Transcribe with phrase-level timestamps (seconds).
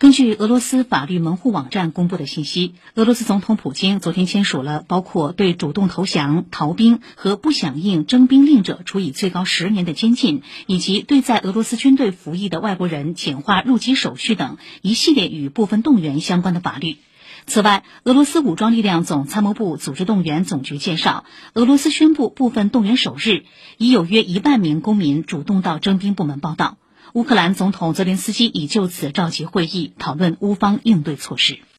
[0.00, 16.96] 根据俄罗斯法律门户网站公布的信息，俄罗斯总统普京昨天签署了包括对主动投降、逃兵和不响应征兵令者处以最高十年的监禁，以及对在俄罗斯军队服役的外国人简化入籍手续等一系列与部分动员相关的法律。
[17.46, 23.44] 此外，俄罗斯武装力量总参谋部组织动员总局介绍，俄罗斯宣布部分动员首日，
[23.76, 26.78] 已有约一万名公民主动到征兵部门报到。
[27.14, 31.60] 乌克兰总统泽连斯基已就此召集会议，讨论乌方应对措施。